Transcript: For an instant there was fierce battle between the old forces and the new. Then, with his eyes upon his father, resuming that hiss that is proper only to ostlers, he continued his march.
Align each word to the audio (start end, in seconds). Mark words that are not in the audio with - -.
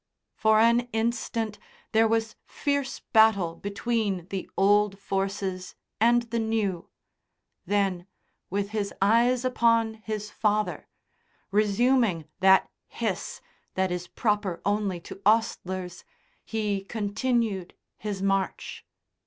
For 0.33 0.59
an 0.59 0.89
instant 0.93 1.59
there 1.91 2.07
was 2.07 2.35
fierce 2.43 3.01
battle 3.13 3.55
between 3.55 4.25
the 4.29 4.49
old 4.57 4.97
forces 4.97 5.75
and 5.99 6.23
the 6.31 6.39
new. 6.39 6.89
Then, 7.67 8.07
with 8.49 8.71
his 8.71 8.91
eyes 8.99 9.45
upon 9.45 9.93
his 10.03 10.31
father, 10.31 10.87
resuming 11.51 12.25
that 12.39 12.67
hiss 12.87 13.41
that 13.75 13.91
is 13.91 14.07
proper 14.07 14.59
only 14.65 14.99
to 15.01 15.21
ostlers, 15.23 16.03
he 16.45 16.83
continued 16.83 17.75
his 17.99 18.23
march. 18.23 18.83